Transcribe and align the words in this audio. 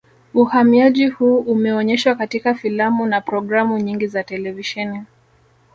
Uhamiaji 0.33 1.07
huu 1.07 1.39
umeonyeshwa 1.39 2.15
katika 2.15 2.53
filamu 2.53 3.05
na 3.05 3.21
programu 3.21 3.77
nyingi 3.79 4.07
za 4.07 4.23
televisheni 4.23 5.01